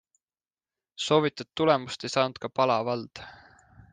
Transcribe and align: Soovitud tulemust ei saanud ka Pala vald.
Soovitud 1.07 1.49
tulemust 1.61 2.07
ei 2.09 2.13
saanud 2.15 2.41
ka 2.47 2.53
Pala 2.61 2.81
vald. 2.91 3.25